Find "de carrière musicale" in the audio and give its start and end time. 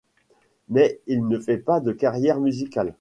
1.79-2.95